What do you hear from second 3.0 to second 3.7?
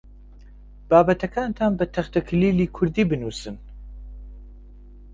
بنووسن.